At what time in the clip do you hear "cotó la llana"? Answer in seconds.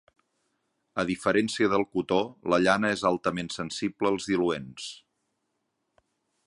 1.97-2.91